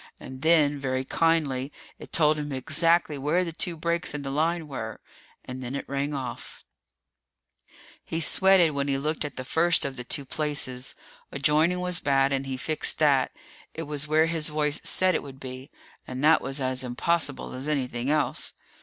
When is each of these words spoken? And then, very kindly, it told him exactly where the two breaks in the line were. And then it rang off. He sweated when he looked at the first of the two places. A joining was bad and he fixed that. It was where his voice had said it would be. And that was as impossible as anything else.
And 0.19 0.41
then, 0.41 0.79
very 0.79 1.05
kindly, 1.05 1.71
it 1.99 2.11
told 2.11 2.39
him 2.39 2.51
exactly 2.51 3.19
where 3.19 3.43
the 3.43 3.51
two 3.51 3.77
breaks 3.77 4.15
in 4.15 4.23
the 4.23 4.31
line 4.31 4.67
were. 4.67 4.99
And 5.45 5.61
then 5.63 5.75
it 5.75 5.87
rang 5.87 6.11
off. 6.15 6.63
He 8.03 8.19
sweated 8.19 8.71
when 8.71 8.87
he 8.87 8.97
looked 8.97 9.23
at 9.23 9.35
the 9.35 9.43
first 9.43 9.85
of 9.85 9.97
the 9.97 10.03
two 10.03 10.25
places. 10.25 10.95
A 11.31 11.37
joining 11.37 11.81
was 11.81 11.99
bad 11.99 12.33
and 12.33 12.47
he 12.47 12.57
fixed 12.57 12.97
that. 12.97 13.31
It 13.75 13.83
was 13.83 14.07
where 14.07 14.25
his 14.25 14.49
voice 14.49 14.79
had 14.79 14.87
said 14.87 15.13
it 15.13 15.21
would 15.21 15.39
be. 15.39 15.69
And 16.07 16.23
that 16.23 16.41
was 16.41 16.59
as 16.59 16.83
impossible 16.83 17.53
as 17.53 17.67
anything 17.67 18.09
else. 18.09 18.53